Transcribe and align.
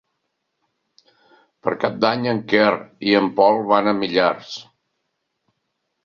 Per 1.65 1.73
Cap 1.83 1.99
d'Any 2.05 2.25
en 2.31 2.39
Quer 2.53 2.71
i 3.09 3.13
en 3.19 3.27
Pol 3.41 3.59
van 3.73 3.91
a 3.91 3.93
Millars. 3.99 4.55